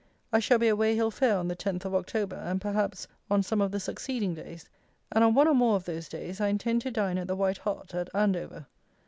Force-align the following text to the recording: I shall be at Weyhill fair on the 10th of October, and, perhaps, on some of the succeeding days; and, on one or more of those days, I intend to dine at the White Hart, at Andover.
I 0.33 0.39
shall 0.39 0.57
be 0.57 0.67
at 0.67 0.77
Weyhill 0.79 1.11
fair 1.13 1.37
on 1.37 1.47
the 1.47 1.55
10th 1.55 1.85
of 1.85 1.93
October, 1.93 2.35
and, 2.37 2.59
perhaps, 2.59 3.07
on 3.29 3.43
some 3.43 3.61
of 3.61 3.69
the 3.71 3.79
succeeding 3.79 4.33
days; 4.33 4.67
and, 5.11 5.23
on 5.23 5.35
one 5.35 5.47
or 5.47 5.53
more 5.53 5.75
of 5.75 5.85
those 5.85 6.09
days, 6.09 6.41
I 6.41 6.47
intend 6.47 6.81
to 6.81 6.89
dine 6.89 7.19
at 7.19 7.27
the 7.27 7.35
White 7.35 7.59
Hart, 7.59 7.93
at 7.93 8.09
Andover. 8.11 8.65